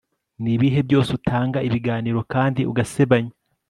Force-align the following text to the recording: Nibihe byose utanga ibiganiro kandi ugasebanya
Nibihe 0.43 0.79
byose 0.87 1.09
utanga 1.19 1.57
ibiganiro 1.67 2.19
kandi 2.33 2.61
ugasebanya 2.71 3.33